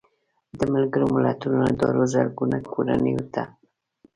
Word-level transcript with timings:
د 0.57 0.59
ملګرو 0.73 1.07
ملتونو 1.15 1.59
ادارو 1.71 2.03
زرګونو 2.13 2.57
کورنیو 2.73 3.23
ته 3.33 3.43